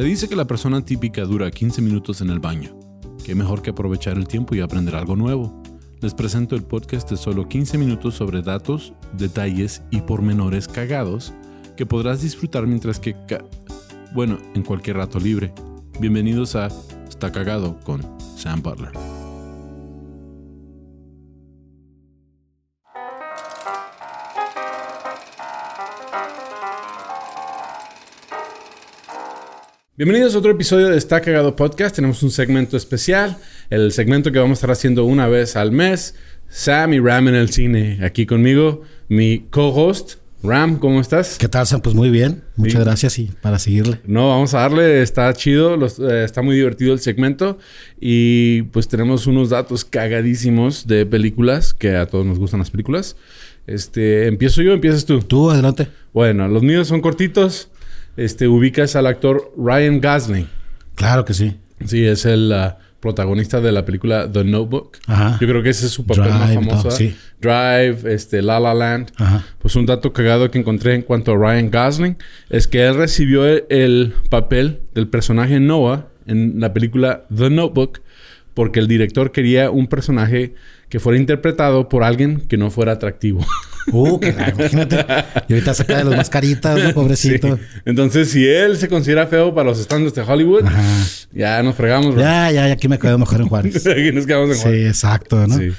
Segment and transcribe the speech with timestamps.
[0.00, 2.74] Se dice que la persona típica dura 15 minutos en el baño.
[3.22, 5.62] Qué mejor que aprovechar el tiempo y aprender algo nuevo.
[6.00, 11.34] Les presento el podcast de solo 15 minutos sobre datos, detalles y pormenores cagados
[11.76, 13.14] que podrás disfrutar mientras que...
[14.14, 15.52] bueno, en cualquier rato libre.
[16.00, 16.68] Bienvenidos a
[17.06, 18.00] Está Cagado con
[18.38, 19.09] Sam Butler.
[30.00, 31.94] Bienvenidos a otro episodio de Está Cagado Podcast.
[31.94, 33.36] Tenemos un segmento especial,
[33.68, 36.14] el segmento que vamos a estar haciendo una vez al mes.
[36.48, 37.98] Sam y Ram en el cine.
[38.02, 41.36] Aquí conmigo, mi co-host, Ram, ¿cómo estás?
[41.36, 41.82] ¿Qué tal, Sam?
[41.82, 42.42] Pues muy bien.
[42.56, 44.00] Muchas gracias y para seguirle.
[44.06, 45.02] No, vamos a darle.
[45.02, 47.58] Está chido, eh, está muy divertido el segmento.
[48.00, 53.16] Y pues tenemos unos datos cagadísimos de películas, que a todos nos gustan las películas.
[53.66, 55.18] Este, ¿empiezo yo o empiezas tú?
[55.18, 55.88] Tú, adelante.
[56.14, 57.69] Bueno, los míos son cortitos
[58.16, 60.48] este, ubicas al actor Ryan Gosling.
[60.94, 61.56] Claro que sí.
[61.84, 64.98] Sí, es el uh, protagonista de la película The Notebook.
[65.06, 65.38] Ajá.
[65.40, 66.90] Yo creo que ese es su papel más famoso.
[66.90, 67.16] sí.
[67.40, 69.12] Drive, este, La La Land.
[69.16, 69.44] Ajá.
[69.58, 72.16] Pues un dato cagado que encontré en cuanto a Ryan Gosling
[72.50, 78.02] es que él recibió el, papel del personaje Noah en la película The Notebook
[78.54, 80.54] porque el director quería un personaje
[80.90, 83.40] que fuera interpretado por alguien que no fuera atractivo.
[83.92, 85.04] Uh, que imagínate.
[85.48, 86.92] Y ahorita saca de las mascaritas, ¿no?
[86.94, 87.58] Pobrecito.
[87.84, 90.64] Entonces, si él se considera feo para los estándares de Hollywood,
[91.32, 93.86] ya nos fregamos, Ya, ya, ya aquí me quedo mejor en Juárez.
[93.86, 94.80] aquí nos quedamos en Juárez.
[94.80, 95.56] Sí, exacto, ¿no?
[95.56, 95.72] Sí.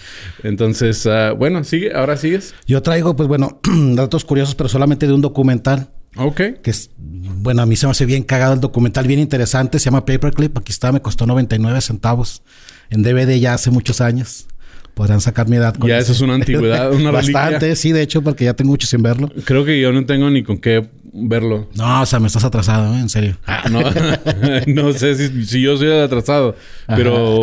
[0.44, 2.54] Entonces, uh, bueno, sigue, ahora sigues.
[2.66, 3.60] Yo traigo, pues bueno,
[3.94, 5.90] datos curiosos, pero solamente de un documental.
[6.18, 6.42] Ok.
[6.62, 9.80] Que es, bueno, a mí se me hace bien cagado el documental, bien interesante.
[9.80, 10.58] Se llama Paperclip.
[10.58, 12.44] Aquí está, me costó 99 centavos.
[12.90, 14.48] En DVD ya hace muchos años
[14.94, 15.76] podrán sacar mi edad.
[15.76, 18.88] Con ya, eso es una antigüedad, una Bastante, sí, de hecho, porque ya tengo mucho
[18.88, 19.32] sin verlo.
[19.46, 21.68] Creo que yo no tengo ni con qué verlo.
[21.76, 23.00] No, o sea, me estás atrasado, ¿eh?
[23.00, 23.38] en serio.
[23.46, 23.82] Ah, no,
[24.68, 26.56] no sé si, yo soy atrasado,
[26.88, 27.42] pero...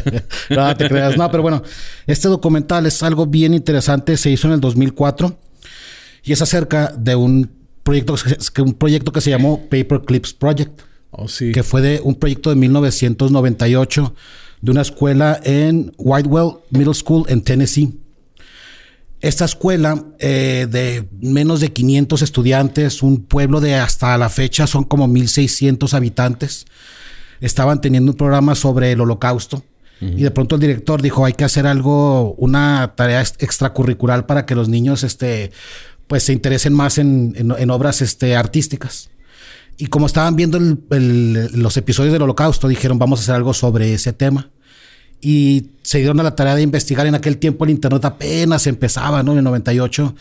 [0.50, 1.16] no, te creas.
[1.16, 1.62] No, pero bueno,
[2.06, 4.16] este documental es algo bien interesante.
[4.16, 5.38] Se hizo en el 2004
[6.24, 7.50] y es acerca de un
[7.82, 8.14] proyecto,
[8.58, 10.80] un proyecto que se llamó Paperclips Project.
[11.10, 11.52] Oh, sí.
[11.52, 14.14] Que fue de un proyecto de 1998
[14.60, 17.98] de una escuela en Whitewell Middle School en Tennessee.
[19.20, 24.84] Esta escuela eh, de menos de 500 estudiantes, un pueblo de hasta la fecha son
[24.84, 26.64] como 1.600 habitantes,
[27.40, 29.62] estaban teniendo un programa sobre el holocausto.
[30.02, 34.54] Y de pronto el director dijo, hay que hacer algo, una tarea extracurricular para que
[34.54, 35.52] los niños este,
[36.06, 39.10] pues, se interesen más en, en, obras este, artísticas.
[39.80, 44.12] Y como estaban viendo los episodios del holocausto, dijeron, vamos a hacer algo sobre ese
[44.12, 44.50] tema.
[45.22, 47.06] Y se dieron a la tarea de investigar.
[47.06, 49.32] En aquel tiempo el Internet apenas empezaba, ¿no?
[49.32, 50.14] En el 98,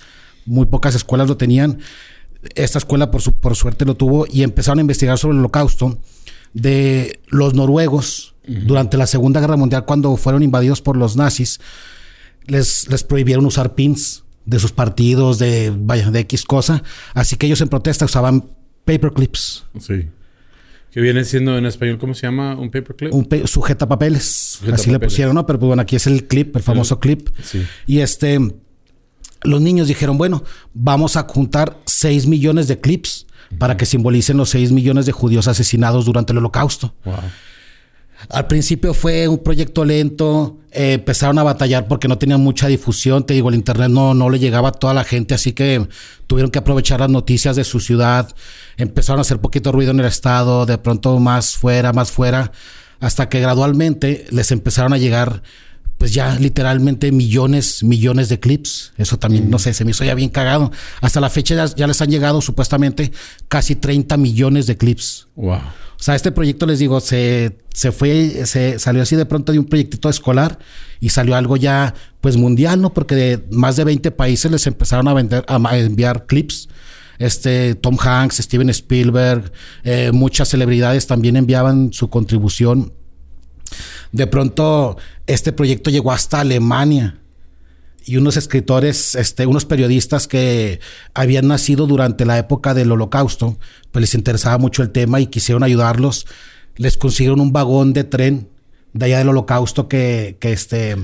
[0.45, 1.79] muy pocas escuelas lo tenían.
[2.55, 5.99] Esta escuela, por, su, por suerte, lo tuvo y empezaron a investigar sobre el holocausto
[6.53, 11.59] de los noruegos durante la Segunda Guerra Mundial, cuando fueron invadidos por los nazis.
[12.45, 16.81] Les, les prohibieron usar pins de sus partidos, de, vaya, de X cosa.
[17.13, 18.57] Así que ellos en protesta usaban
[18.89, 19.65] paperclips.
[19.79, 20.07] Sí.
[20.91, 22.55] Que viene siendo en español, ¿cómo se llama?
[22.55, 23.13] ¿Un paperclip?
[23.13, 24.59] Un sujeta papeles.
[24.73, 25.45] Así le pusieron, ¿no?
[25.45, 27.29] Pero pues, bueno, aquí es el clip, el famoso clip.
[27.43, 27.63] Sí.
[27.85, 28.39] Y este,
[29.43, 33.27] los niños dijeron, bueno, vamos a juntar 6 millones de clips
[33.59, 36.95] para que simbolicen los 6 millones de judíos asesinados durante el holocausto.
[37.05, 37.15] Wow.
[38.27, 43.25] Al principio fue un proyecto lento, eh, empezaron a batallar porque no tenían mucha difusión,
[43.25, 45.87] te digo, el internet no, no le llegaba a toda la gente, así que
[46.27, 48.35] tuvieron que aprovechar las noticias de su ciudad,
[48.77, 52.51] empezaron a hacer poquito ruido en el estado, de pronto más fuera, más fuera,
[52.99, 55.41] hasta que gradualmente les empezaron a llegar
[55.99, 58.93] pues ya literalmente millones, millones de clips.
[58.97, 60.71] Eso también, no sé, se me hizo ya bien cagado.
[61.01, 63.11] Hasta la fecha ya, les han llegado supuestamente
[63.49, 65.27] casi 30 millones de clips.
[65.35, 65.55] Wow.
[65.55, 69.59] O sea, este proyecto, les digo, se, se fue, se salió así de pronto de
[69.59, 70.57] un proyectito escolar
[71.01, 72.93] y salió algo ya, pues mundial, ¿no?
[72.93, 76.69] Porque de más de 20 países les empezaron a vender, a enviar clips.
[77.17, 79.51] Este, Tom Hanks, Steven Spielberg,
[79.83, 82.93] eh, muchas celebridades también enviaban su contribución.
[84.11, 87.19] De pronto, este proyecto llegó hasta Alemania
[88.05, 90.79] y unos escritores, este, unos periodistas que
[91.13, 93.59] habían nacido durante la época del holocausto,
[93.91, 96.25] pues les interesaba mucho el tema y quisieron ayudarlos.
[96.75, 98.49] Les consiguieron un vagón de tren
[98.93, 100.95] de allá del holocausto que, que este,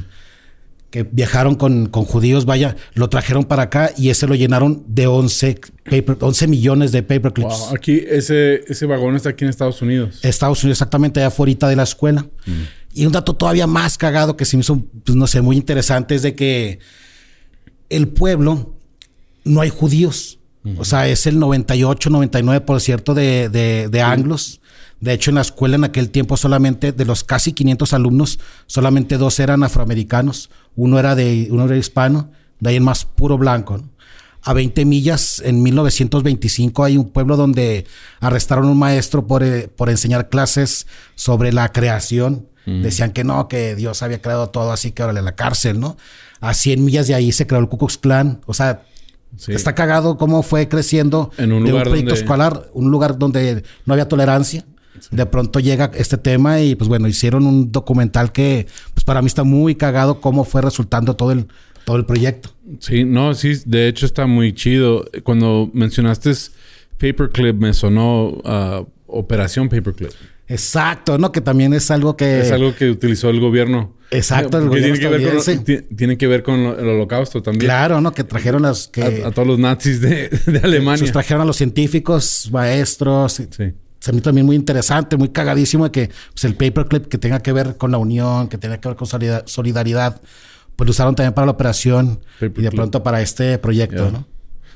[0.95, 5.07] que viajaron con, con, judíos, vaya, lo trajeron para acá y ese lo llenaron de
[5.07, 7.73] 11, paper, 11 millones de paperclips.
[7.75, 10.19] Aquí, ese, ese vagón está aquí en Estados Unidos.
[10.23, 12.25] Estados Unidos, exactamente, allá afuera de la escuela.
[12.45, 12.51] Mm.
[12.93, 16.15] Y un dato todavía más cagado que se me hizo, pues no sé, muy interesante
[16.15, 16.79] es de que
[17.89, 18.77] el pueblo
[19.43, 20.39] no hay judíos.
[20.77, 24.61] O sea, es el 98, 99% de, de, de anglos,
[25.05, 29.19] De hecho, en la escuela en aquel tiempo solamente de los casi 500 alumnos, solamente
[29.19, 30.49] dos eran afroamericanos.
[30.75, 33.83] Uno era de uno era hispano, de ahí el más puro blanco.
[34.41, 37.85] A 20 millas, en 1925, hay un pueblo donde
[38.19, 42.49] arrestaron a un maestro por, eh, por enseñar clases sobre la creación.
[42.65, 42.81] Mm.
[42.81, 45.97] Decían que no, que Dios había creado todo, así que órale, la cárcel, ¿no?
[46.39, 48.41] A 100 millas de ahí se creó el Ku Klux Klan.
[48.47, 48.81] O sea,
[49.47, 54.07] está cagado cómo fue creciendo en un lugar proyecto escolar, un lugar donde no había
[54.07, 54.65] tolerancia.
[55.11, 59.27] De pronto llega este tema y pues bueno, hicieron un documental que pues para mí
[59.27, 61.47] está muy cagado cómo fue resultando todo el,
[61.85, 62.49] todo el proyecto.
[62.79, 65.05] Sí, no, sí, de hecho está muy chido.
[65.23, 66.31] Cuando mencionaste
[66.97, 70.11] Paperclip me sonó uh, Operación Paperclip.
[70.47, 71.31] Exacto, ¿no?
[71.31, 72.41] Que también es algo que...
[72.41, 73.95] Es algo que utilizó el gobierno.
[74.11, 77.65] Exacto, el gobierno tiene que, ver con, tiene que ver con el holocausto también.
[77.65, 78.13] Claro, ¿no?
[78.13, 78.87] Que trajeron las...
[78.87, 80.99] Que, a, todos los nazis de, de Alemania.
[80.99, 83.41] Pues, trajeron a los científicos, maestros.
[83.49, 83.73] Sí
[84.05, 87.51] se me también muy interesante, muy cagadísimo de que pues, el paperclip que tenga que
[87.51, 90.21] ver con la unión, que tenga que ver con solidaridad,
[90.75, 94.27] pues lo usaron también para la operación y de pronto para este proyecto, ¿no?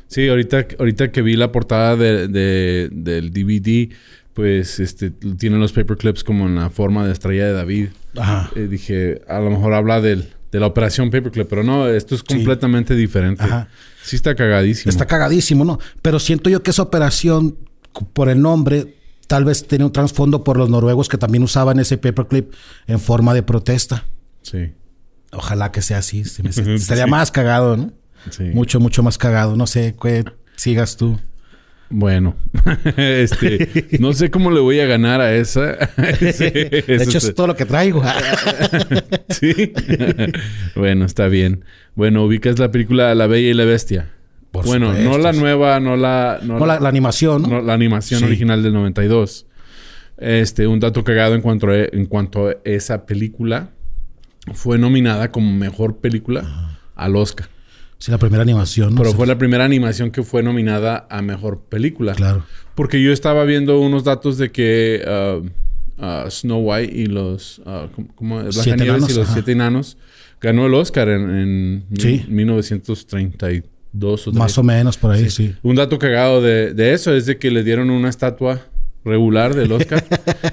[0.07, 2.27] Sí, ahorita, ahorita que vi la portada de,
[2.91, 3.93] del DVD,
[4.33, 7.89] pues este tienen los paperclips como en la forma de estrella de David.
[8.17, 8.49] Ajá.
[8.55, 12.23] Eh, dije, a lo mejor habla del, de la operación paperclip, pero no, esto es
[12.23, 13.43] completamente diferente.
[13.43, 13.67] Ajá.
[14.01, 14.89] Sí está cagadísimo.
[14.89, 15.77] Está cagadísimo, ¿no?
[16.01, 17.59] Pero siento yo que esa operación,
[18.13, 18.95] por el nombre,
[19.29, 22.51] tal vez tiene un trasfondo por los noruegos que también usaban ese paperclip
[22.87, 24.05] en forma de protesta.
[24.41, 24.71] Sí.
[25.31, 26.21] Ojalá que sea así.
[26.43, 27.93] Estaría más cagado, ¿no?
[28.31, 28.45] Sí.
[28.45, 29.55] Mucho, mucho más cagado.
[29.55, 31.19] No sé, ¿qué sigas tú?
[31.91, 32.35] Bueno,
[32.97, 35.61] este, no sé cómo le voy a ganar a esa.
[35.97, 38.01] de hecho, es todo lo que traigo.
[39.29, 39.73] sí.
[40.75, 41.65] bueno, está bien.
[41.93, 44.11] Bueno, ubicas la película La Bella y la Bestia
[44.51, 46.39] bueno, no la nueva, no la...
[46.41, 47.61] No, la, animación, ¿no?
[47.61, 49.45] la animación original del 92.
[50.17, 53.71] Este, un dato cagado en cuanto a, en cuanto a esa película.
[54.53, 57.47] Fue nominada como mejor película al Oscar.
[57.99, 58.95] Sí, la primera animación.
[58.95, 62.13] Pero fue la primera animación que fue nominada a mejor película.
[62.13, 62.45] Claro.
[62.73, 67.59] Porque yo estaba viendo unos datos de que uh, uh, Snow White y los...
[67.59, 69.97] Uh, ¿cómo, y los siete enanos
[70.41, 72.25] ganó el Oscar en, en sí.
[72.29, 73.05] 1932
[73.91, 74.39] dos o tres.
[74.39, 75.55] Más o menos por ahí, sí.
[75.61, 78.61] Un dato cagado de, de, eso es de que le dieron una estatua
[79.05, 80.03] regular del Oscar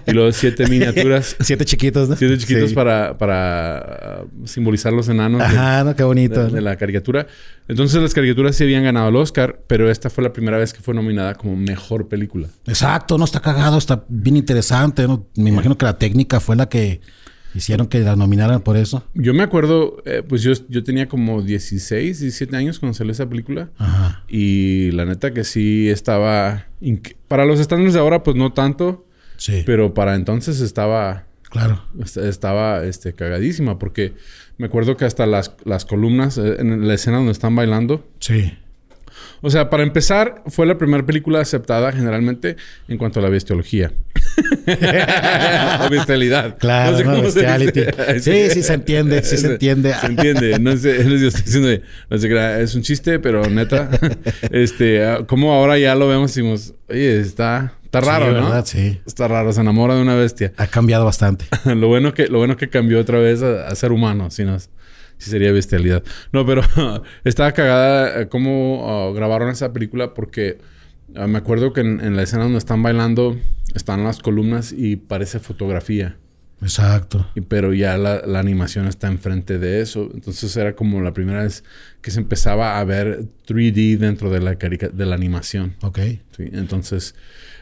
[0.06, 1.36] y luego siete miniaturas.
[1.40, 2.16] siete chiquitos, ¿no?
[2.16, 5.42] Siete chiquitos para, para uh, simbolizar los enanos.
[5.42, 6.48] Ajá, no, qué bonito.
[6.48, 7.26] De, la caricatura.
[7.68, 10.80] Entonces las caricaturas sí habían ganado el Oscar, pero esta fue la primera vez que
[10.80, 12.48] fue nominada como mejor película.
[12.66, 15.06] Exacto, no está cagado, está bien interesante.
[15.06, 15.26] ¿no?
[15.36, 17.00] Me imagino que la técnica fue la que
[17.56, 19.05] Hicieron que la nominaran por eso.
[19.14, 23.29] Yo me acuerdo, eh, pues yo, yo tenía como 16, 17 años cuando salió esa
[23.29, 23.70] película.
[23.79, 24.25] Ajá.
[24.29, 26.67] Y la neta que sí estaba...
[27.29, 29.06] Para los estándares de ahora, pues no tanto.
[29.38, 29.62] Sí.
[29.64, 31.25] Pero para entonces estaba...
[31.49, 31.82] Claro.
[32.17, 34.12] Estaba este, cagadísima porque
[34.58, 38.06] me acuerdo que hasta las, las columnas eh, en la escena donde están bailando.
[38.19, 38.53] Sí.
[39.41, 42.56] O sea, para empezar, fue la primera película aceptada generalmente
[42.88, 43.93] en cuanto a la bestiología.
[45.86, 46.58] o bestialidad.
[46.58, 47.80] Claro, no bestiality.
[48.20, 49.94] sí, sí se entiende, sí se entiende.
[49.94, 50.58] se entiende.
[50.58, 53.90] No sé, estoy diciendo, no sé, es un chiste, pero neta,
[54.50, 58.44] este, ah, como ahora ya lo vemos y decimos, oye, está, está raro, ¿no?
[58.44, 58.64] ¿verdad?
[58.66, 59.00] Sí.
[59.06, 60.52] Está raro, se enamora de una bestia.
[60.56, 61.46] Ha cambiado bastante.
[61.64, 64.58] lo bueno que, lo bueno que cambió otra vez a, ser humano, si no
[65.19, 66.02] sí sería bestialidad.
[66.32, 66.62] No, pero
[67.24, 70.58] estaba cagada eh, cómo ah, grabaron esa película porque
[71.14, 73.36] ah, me acuerdo que en, la escena donde están bailando
[73.78, 76.16] están las columnas y parece fotografía.
[76.62, 77.26] Exacto.
[77.34, 80.10] Y, pero ya la, animación está enfrente de eso.
[80.14, 81.64] Entonces era como la primera vez
[82.00, 85.76] que se empezaba a ver 3D dentro de la, de la animación.
[85.82, 85.98] Ok.
[86.38, 87.14] entonces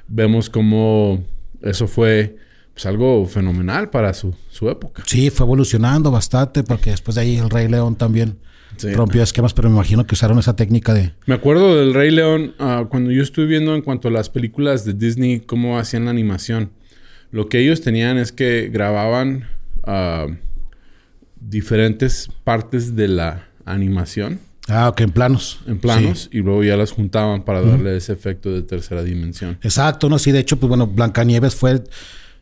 [0.07, 1.25] vemos cómo
[1.63, 2.37] eso fue
[2.75, 5.05] pues algo fenomenal para su, su, época.
[5.07, 8.39] Sí, fue evolucionando bastante porque después de ahí el Rey León también
[8.95, 11.13] rompió esquemas, pero me imagino que usaron esa técnica de...
[11.27, 14.85] Me acuerdo del Rey León ah, cuando yo estuve viendo en cuanto a las películas
[14.85, 16.71] de Disney, cómo hacían la animación.
[17.31, 19.49] Lo que ellos tenían es que grababan
[19.87, 20.33] uh,
[21.41, 24.41] diferentes partes de la animación.
[24.69, 25.61] Ah, ok, en planos.
[25.67, 26.29] En planos.
[26.33, 29.59] Y luego ya las juntaban para darle ese efecto de tercera dimensión.
[29.63, 30.19] Exacto, ¿no?
[30.19, 31.83] Sí, de hecho, pues bueno, Blancanieves fue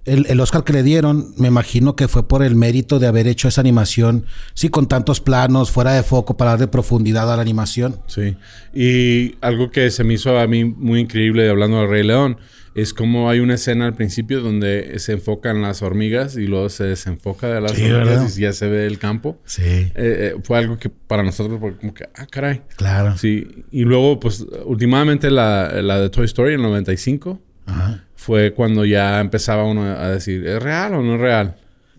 [0.05, 3.49] el, Oscar que le dieron, me imagino que fue por el mérito de haber hecho
[3.49, 8.01] esa animación, sí, con tantos planos, fuera de foco, para darle profundidad a la animación.
[8.07, 8.37] Sí.
[8.75, 12.39] Y algo que se me hizo a mí muy increíble hablando del Rey León,
[12.75, 16.85] es como hay una escena al principio donde se enfocan las hormigas y luego se
[16.85, 19.39] desenfoca de las hormigas y ya se ve el campo.
[19.45, 19.63] Sí.
[19.63, 22.63] Eh, eh, fue algo que para nosotros fue como que, ah, caray.
[22.77, 23.17] Claro.
[23.19, 23.47] Sí.
[23.71, 27.41] Y luego, pues, últimamente la, la de Toy Story, el 95.
[27.67, 31.57] Ajá fue cuando ya empezaba uno a decir, ¿es real o no es real?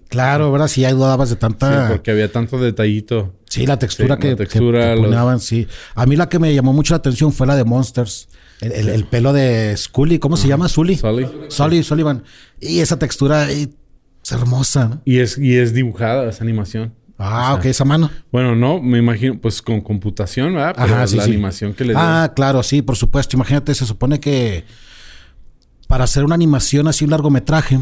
[0.08, 0.68] Claro, ¿verdad?
[0.68, 1.88] Sí, ahí dudabas de tanta...
[1.88, 3.34] Sí, porque había tanto detallito.
[3.50, 5.68] Sí, la textura que, textura, ponían, sí.
[5.96, 8.30] A mí la que me llamó mucho la atención fue la de Monsters.
[8.62, 10.70] El, pelo de Scully, ¿cómo se llama?
[10.70, 10.96] Sully.
[10.96, 11.28] Sully.
[11.50, 12.24] Sully, Sullivan.
[12.62, 13.70] Y esa textura es
[14.32, 15.02] hermosa, ¿no?
[15.04, 16.94] Y es, y es dibujada esa animación.
[17.18, 18.10] Ah, ok, esa mano.
[18.32, 20.76] Bueno, no, me imagino, pues con computación, ¿verdad?
[20.78, 23.36] Pero Ajá, la animación que le Ah, claro, sí, por supuesto.
[23.36, 24.64] Imagínate, se supone que
[25.94, 27.80] para hacer una animación así, un largometraje,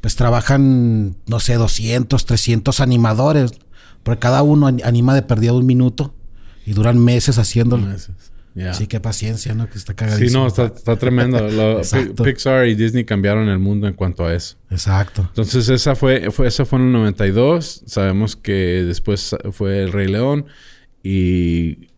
[0.00, 3.50] pues trabajan, no sé, 200, 300 animadores.
[4.04, 6.14] Porque cada uno anima de perdido un minuto
[6.64, 7.84] y duran meses haciéndolo.
[7.84, 8.14] Meses.
[8.74, 9.68] Sí, qué paciencia, ¿no?
[9.68, 10.50] Que está cagadísimo.
[10.50, 11.40] Sí, no, está, tremendo.
[12.22, 14.54] Pixar y Disney cambiaron el mundo en cuanto a eso.
[14.70, 15.22] Exacto.
[15.22, 17.82] Entonces, esa fue, fue, esa fue en el 92.
[17.86, 20.46] Sabemos que después fue El Rey León.
[21.02, 21.88] Y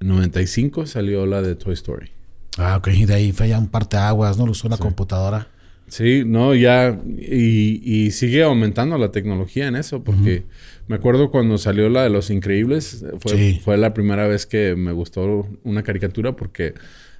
[0.00, 2.13] en 95 salió la de Toy Story.
[2.58, 2.88] Ah, ok.
[2.88, 4.46] Y de ahí fue ya un parte de aguas, ¿no?
[4.46, 5.48] Lo usó la computadora.
[5.88, 6.98] Sí, no, ya.
[7.06, 10.44] Y, y, sigue aumentando la tecnología en eso, porque
[10.88, 14.92] me acuerdo cuando salió la de Los Increíbles, fue, fue la primera vez que me
[14.92, 16.74] gustó una caricatura, porque.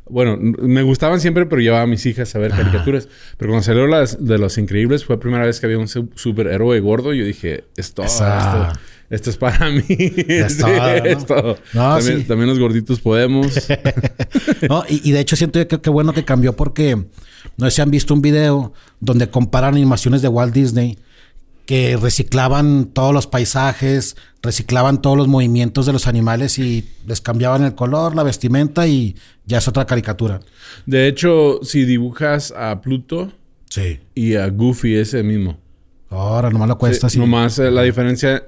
[0.06, 3.08] Bueno, me gustaban siempre, pero llevaba a mis hijas a ver caricaturas.
[3.38, 6.78] Pero cuando salió la de Los Increíbles, fue la primera vez que había un superhéroe
[6.80, 7.14] gordo.
[7.14, 8.24] Y yo dije, esto, esto,
[9.10, 9.84] esto es para mí.
[9.88, 10.66] esto.
[12.26, 13.54] también, los gorditos podemos.
[14.68, 16.96] no, y, de hecho siento que qué bueno que cambió porque
[17.56, 20.98] no sé si han visto un video donde comparan animaciones de Walt Disney
[21.66, 27.64] que reciclaban todos los paisajes, reciclaban todos los movimientos de los animales y les cambiaban
[27.64, 30.40] el color, la vestimenta y ya es otra caricatura.
[30.84, 33.32] De hecho, si dibujas a Pluto
[33.70, 34.00] sí.
[34.14, 35.63] y a Goofy es el mismo.
[36.14, 38.44] Ahora, nomás lo cuesta sí, Nomás eh, la diferencia...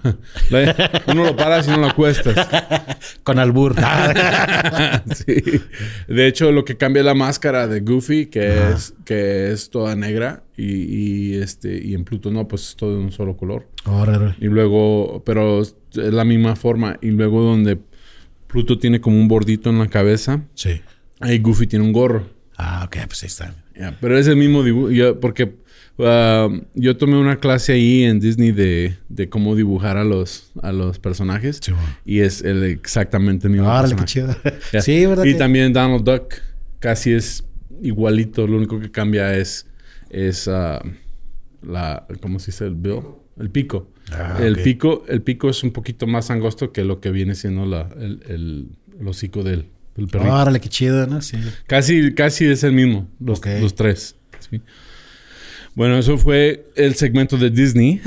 [1.06, 2.48] uno lo para si no lo cuestas.
[3.22, 3.76] Con albur.
[5.14, 5.42] sí.
[6.08, 9.94] De hecho, lo que cambia es la máscara de Goofy, que es que es toda
[9.94, 10.42] negra.
[10.56, 11.80] Y, este...
[11.82, 13.68] Y en Pluto no, pues es todo de un solo color.
[14.40, 15.22] Y luego...
[15.24, 16.98] Pero es la misma forma.
[17.00, 17.78] Y luego donde
[18.48, 20.42] Pluto tiene como un bordito en la cabeza.
[20.54, 20.80] Sí.
[21.20, 22.26] Ahí Goofy tiene un gorro.
[22.56, 22.96] Ah, ok.
[23.06, 23.54] Pues ahí está.
[24.00, 25.20] pero es el mismo dibujo.
[25.20, 25.63] porque
[25.96, 30.72] Um, yo tomé una clase ahí en Disney de, de cómo dibujar a los, a
[30.72, 31.60] los personajes.
[32.04, 34.34] Y es el, exactamente el mismo ah, qué chido.
[34.80, 35.24] Sí, ¿verdad?
[35.24, 36.34] Y también Donald Duck
[36.80, 37.44] casi es
[37.80, 38.46] igualito.
[38.46, 39.66] Lo único que cambia es,
[40.10, 40.80] es uh,
[41.62, 42.06] la...
[42.20, 42.66] ¿Cómo se dice?
[42.66, 43.00] El bill.
[43.38, 43.90] El pico.
[44.10, 45.04] Ah, el pico.
[45.08, 49.06] El pico es un poquito más angosto que lo que viene siendo la, el, el,
[49.06, 50.34] hocico del, del perrito.
[50.34, 51.22] Árale, qué chido, ¿no?
[51.22, 51.36] Sí.
[51.66, 53.08] Casi, casi es el mismo.
[53.20, 54.16] Los, los tres.
[54.38, 54.60] ¿sí?
[55.74, 58.00] Bueno, eso fue el segmento de Disney.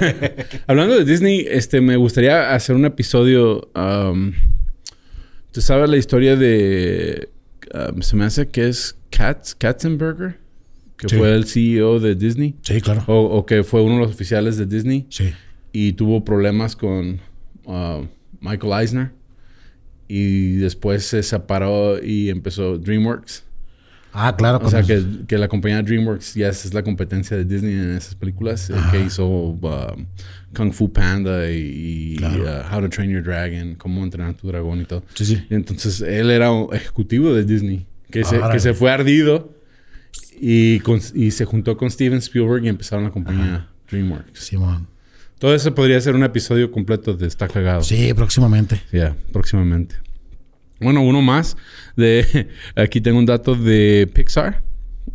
[0.66, 3.70] Hablando de Disney, este, me gustaría hacer un episodio.
[3.76, 4.32] Um,
[5.52, 7.28] ¿Tú sabes la historia de.
[7.72, 10.38] Um, se me hace que es Katz, Katzenberger?
[10.96, 12.56] Que fue el CEO de Disney.
[12.62, 13.04] Sí, claro.
[13.06, 15.06] O, que fue uno de los oficiales de Disney.
[15.10, 15.32] Sí.
[15.72, 17.20] Y tuvo problemas con
[17.64, 18.06] uh,
[18.40, 19.10] Michael Eisner.
[20.08, 23.43] Y después se separó y empezó DreamWorks.
[24.16, 24.60] Ah, claro.
[24.64, 28.14] O sea, que, que, la compañía DreamWorks ya es la competencia de Disney en esas
[28.14, 28.72] películas.
[28.92, 30.06] que hizo um,
[30.56, 34.84] Kung Fu Panda y, uh, How to Train Your Dragon, Cómo entrenar tu dragón y
[34.84, 35.02] todo.
[35.14, 35.44] Sí, sí.
[35.50, 37.86] entonces, él era un ejecutivo de Disney.
[38.08, 39.52] Que, se, que se fue ardido
[40.40, 40.80] y,
[41.14, 44.38] y se juntó con Steven Spielberg y empezaron la compañía DreamWorks.
[44.38, 44.86] Simón.
[45.40, 47.82] todo eso podría ser un episodio completo de Está Cagado.
[47.82, 48.80] Sí, próximamente.
[48.92, 49.96] Ya, próximamente.
[50.80, 51.56] Bueno, uno más.
[51.96, 54.62] De, aquí tengo un dato de Pixar,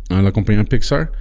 [0.08, 1.12] a la compañía Pixar.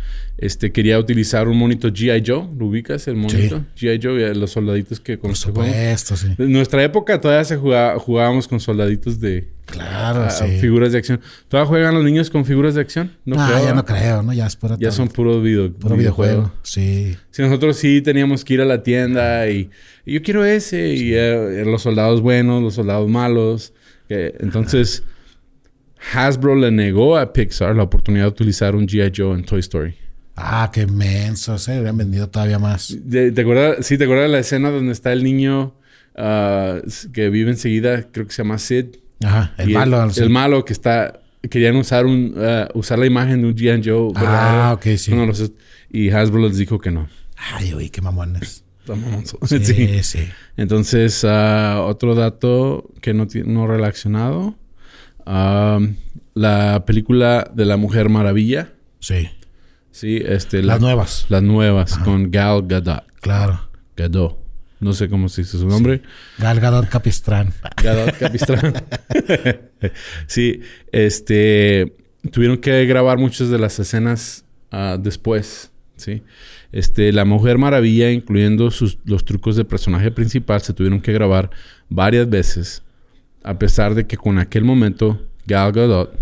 [0.41, 2.23] Este, quería utilizar un monito G.I.
[2.25, 2.47] Joe.
[2.57, 3.61] ¿Lo ubicas el monito?
[3.75, 3.99] G.I.
[4.01, 5.17] Joe y los soldaditos que...
[5.17, 6.27] Por supuesto, sí.
[6.37, 9.49] En nuestra época todavía se jugaba, jugábamos con soldaditos de...
[9.65, 10.45] Claro, sí.
[10.61, 11.19] Figuras de acción.
[11.49, 13.11] ¿Todavía juegan los niños con figuras de acción?
[13.25, 14.31] No, ah, ya no creo, ¿no?
[14.31, 14.77] Ya es pura...
[14.79, 16.53] Ya son puro, video, puro videojuego.
[16.63, 17.17] Sí.
[17.31, 19.69] Sí, nosotros sí teníamos que ir a la tienda y...
[20.05, 20.93] yo quiero ese.
[20.93, 23.73] Y eh, los soldados buenos, los soldados malos
[24.09, 25.03] entonces,
[26.13, 29.11] Hasbro le negó a Pixar la oportunidad de utilizar un G.I.
[29.15, 29.95] Joe en Toy Story.
[30.35, 31.57] Ah, qué menso.
[31.57, 32.97] Se habrían vendido todavía más.
[33.09, 33.85] ¿Te, acuerdas?
[33.85, 35.75] Sí, ¿te acuerdas de la escena donde está el niño
[36.15, 36.79] ah,
[37.13, 38.03] que vive enseguida?
[38.11, 38.85] Creo que se llama Sid.
[39.23, 40.09] Ajá, el malo.
[40.15, 41.19] El, malo que está...
[41.49, 42.35] Querían usar un...
[42.37, 43.89] Ah, usar la imagen de un G.I.
[43.89, 44.13] Joe.
[44.15, 45.13] Ah, ok, sí.
[45.91, 47.07] y Hasbro les dijo que no.
[47.35, 48.63] Ay, uy, qué mamones.
[49.45, 50.29] Sí, sí.
[50.57, 54.55] Entonces, uh, otro dato que no, no relacionado.
[55.25, 58.73] La película de la Mujer Maravilla.
[58.99, 59.29] Sí.
[59.91, 60.63] Sí, este...
[60.63, 61.25] Las nuevas.
[61.29, 63.03] Las nuevas, con Gal Gadot.
[63.19, 63.69] Claro.
[63.97, 64.37] Gadot.
[64.79, 66.01] No sé cómo se dice su nombre.
[66.37, 67.53] Gal Gadot Capistrán.
[67.83, 68.73] Gadot Capistrán.
[70.27, 71.97] sí, este...
[72.31, 76.23] tuvieron que grabar muchas de las escenas ah, después, ¿sí?
[76.71, 81.49] Este, la Mujer Maravilla, incluyendo sus, los trucos de personaje principal, se tuvieron que grabar
[81.89, 82.83] varias veces,
[83.43, 86.17] a pesar de que con aquel momento Gal Gadot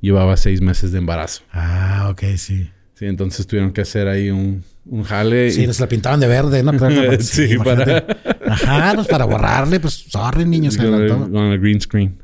[0.00, 1.42] llevaba seis meses de embarazo.
[1.52, 2.68] Ah, ok, sí.
[2.94, 5.50] Sí, entonces tuvieron que hacer ahí un, un jale.
[5.50, 6.72] Sí, nos la pintaban de verde, ¿no?
[7.20, 8.04] sí, para...
[8.46, 10.76] Ajá, pues para borrarle, pues sorry, niños.
[10.76, 12.18] Con, el, con el green screen.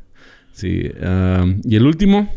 [0.53, 0.91] Sí.
[1.01, 2.33] Um, y el último,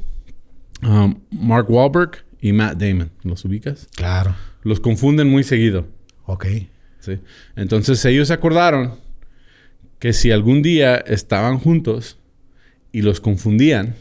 [0.84, 3.12] um, Mark Wahlberg y Matt Damon.
[3.24, 3.88] ¿Los ubicas?
[3.96, 4.36] Claro.
[4.63, 5.88] Los confunden muy seguido.
[6.25, 6.46] Ok.
[7.00, 7.19] Sí.
[7.55, 8.96] Entonces ellos se acordaron
[10.00, 12.17] que si algún día estaban juntos
[12.91, 13.96] y los confundían,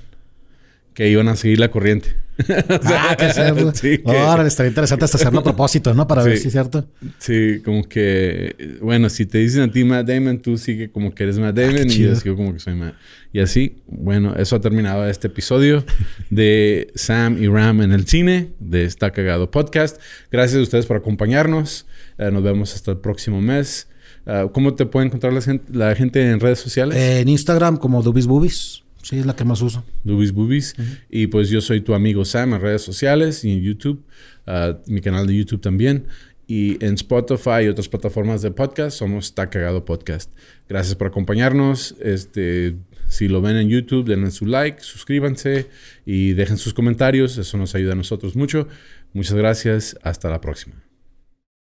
[0.99, 2.17] que iban a seguir la corriente.
[2.87, 3.73] ah, que hacerlo.
[3.73, 6.09] Sí, Ahora está interesante hasta hacerlo a propósito, ¿no?
[6.09, 6.88] Para ver si es cierto.
[7.19, 11.23] Sí, como que, bueno, si te dicen a ti Matt Damon, tú sigue como que
[11.23, 12.95] eres Matt ah, Damon y yo sigo como que soy Matt.
[13.33, 15.85] Y así, bueno, eso ha terminado este episodio
[16.31, 20.02] de Sam y Ram en el cine, de Está Cagado Podcast.
[20.33, 21.87] Gracias a ustedes por acompañarnos.
[22.19, 23.87] Eh, nos vemos hasta el próximo mes.
[24.26, 26.99] Eh, ¿Cómo te puede encontrar la gente, la gente en redes sociales?
[26.99, 28.83] en Instagram como Dubis Boobies.
[29.02, 29.85] Sí, es la que más uso.
[30.05, 30.75] Dubis Boobies.
[31.09, 34.02] Y pues yo soy tu amigo Sam en redes sociales y en YouTube.
[34.47, 36.07] Uh, mi canal de YouTube también.
[36.47, 40.33] Y en Spotify y otras plataformas de podcast somos Está Cagado Podcast.
[40.69, 41.95] Gracias por acompañarnos.
[42.00, 42.76] Este,
[43.07, 45.69] si lo ven en YouTube, denle su like, suscríbanse
[46.07, 47.37] y dejen sus comentarios.
[47.37, 48.67] Eso nos ayuda a nosotros mucho.
[49.12, 49.99] Muchas gracias.
[50.02, 50.88] Hasta la próxima.